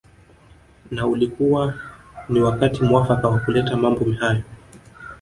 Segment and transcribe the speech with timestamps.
[0.91, 1.73] Na ulikuwa
[2.29, 4.43] ni wakati muafaka wa kuleta mambo hayo